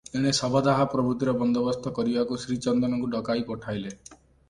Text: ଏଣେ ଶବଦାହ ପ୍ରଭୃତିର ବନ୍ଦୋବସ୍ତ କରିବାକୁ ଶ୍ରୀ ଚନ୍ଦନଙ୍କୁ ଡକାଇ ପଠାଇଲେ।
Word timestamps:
ଏଣେ 0.19 0.29
ଶବଦାହ 0.37 0.81
ପ୍ରଭୃତିର 0.93 1.35
ବନ୍ଦୋବସ୍ତ 1.43 1.93
କରିବାକୁ 2.01 2.41
ଶ୍ରୀ 2.47 2.61
ଚନ୍ଦନଙ୍କୁ 2.67 3.15
ଡକାଇ 3.17 3.49
ପଠାଇଲେ। 3.55 3.97